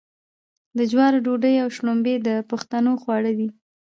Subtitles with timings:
[0.77, 3.49] د جوارو ډوډۍ او شړومبې د پښتنو خواړه دي.